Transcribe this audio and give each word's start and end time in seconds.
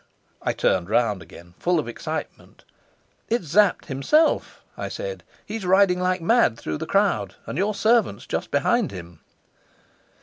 I 0.41 0.51
turned 0.53 0.89
round 0.89 1.21
again, 1.21 1.53
full 1.59 1.77
of 1.77 1.87
excitement. 1.87 2.65
"It's 3.29 3.49
Sapt 3.49 3.85
himself!" 3.85 4.63
I 4.75 4.89
said. 4.89 5.23
"He's 5.45 5.63
riding 5.63 5.99
like 5.99 6.21
mad 6.23 6.57
through 6.57 6.79
the 6.79 6.87
crowd, 6.89 7.35
and 7.45 7.55
your 7.55 7.75
servant's 7.75 8.25
just 8.25 8.49
behind 8.49 8.89
him." 8.89 9.19